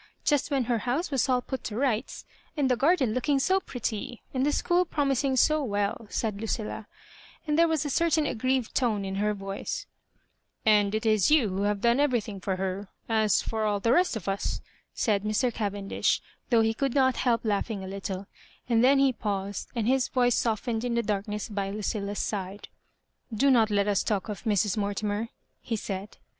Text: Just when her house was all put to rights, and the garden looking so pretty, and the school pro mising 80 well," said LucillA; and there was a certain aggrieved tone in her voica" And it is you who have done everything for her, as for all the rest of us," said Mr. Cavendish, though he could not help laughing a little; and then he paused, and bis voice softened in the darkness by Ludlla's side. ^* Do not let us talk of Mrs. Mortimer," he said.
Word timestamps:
Just 0.25 0.49
when 0.49 0.63
her 0.63 0.79
house 0.79 1.11
was 1.11 1.29
all 1.29 1.43
put 1.43 1.63
to 1.65 1.75
rights, 1.75 2.25
and 2.57 2.71
the 2.71 2.75
garden 2.75 3.13
looking 3.13 3.37
so 3.37 3.59
pretty, 3.59 4.23
and 4.33 4.43
the 4.43 4.51
school 4.51 4.83
pro 4.83 5.05
mising 5.05 5.33
80 5.33 5.57
well," 5.69 6.07
said 6.09 6.41
LucillA; 6.41 6.87
and 7.45 7.55
there 7.55 7.67
was 7.67 7.85
a 7.85 7.89
certain 7.91 8.25
aggrieved 8.25 8.73
tone 8.73 9.05
in 9.05 9.13
her 9.21 9.35
voica" 9.35 9.85
And 10.79 10.95
it 10.95 11.05
is 11.05 11.29
you 11.29 11.49
who 11.49 11.61
have 11.65 11.81
done 11.81 11.99
everything 11.99 12.39
for 12.41 12.55
her, 12.55 12.87
as 13.07 13.43
for 13.43 13.63
all 13.65 13.79
the 13.79 13.93
rest 13.93 14.15
of 14.15 14.27
us," 14.27 14.59
said 14.95 15.21
Mr. 15.23 15.53
Cavendish, 15.53 16.19
though 16.49 16.61
he 16.61 16.73
could 16.73 16.95
not 16.95 17.17
help 17.17 17.45
laughing 17.45 17.83
a 17.83 17.87
little; 17.87 18.25
and 18.67 18.83
then 18.83 18.97
he 18.97 19.13
paused, 19.13 19.67
and 19.75 19.85
bis 19.85 20.07
voice 20.07 20.33
softened 20.33 20.83
in 20.83 20.95
the 20.95 21.03
darkness 21.03 21.47
by 21.47 21.69
Ludlla's 21.69 22.17
side. 22.17 22.69
^* 23.35 23.37
Do 23.37 23.51
not 23.51 23.69
let 23.69 23.87
us 23.87 24.01
talk 24.01 24.29
of 24.29 24.45
Mrs. 24.45 24.77
Mortimer," 24.77 25.29
he 25.61 25.75
said. 25.75 26.17